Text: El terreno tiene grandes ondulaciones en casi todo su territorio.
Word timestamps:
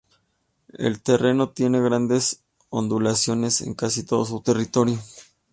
El 0.79 1.03
terreno 1.03 1.49
tiene 1.49 1.79
grandes 1.79 2.41
ondulaciones 2.71 3.61
en 3.61 3.75
casi 3.75 4.01
todo 4.03 4.25
su 4.25 4.41
territorio. 4.41 4.97